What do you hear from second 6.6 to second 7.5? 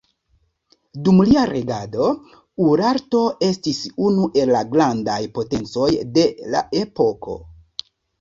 epoko.